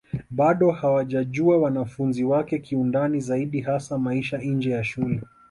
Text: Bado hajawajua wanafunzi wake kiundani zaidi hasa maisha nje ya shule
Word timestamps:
Bado 0.31 0.71
hajawajua 0.71 1.57
wanafunzi 1.57 2.23
wake 2.23 2.59
kiundani 2.59 3.19
zaidi 3.21 3.61
hasa 3.61 3.97
maisha 3.97 4.37
nje 4.37 4.69
ya 4.69 4.83
shule 4.83 5.21